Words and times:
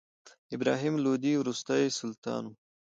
ابراهیم 0.55 0.95
لودي 1.03 1.33
وروستی 1.37 1.83
سلطان 1.99 2.43
و. 2.47 2.51